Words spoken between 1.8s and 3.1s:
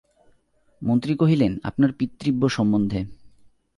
পিতৃব্য সম্বন্ধে।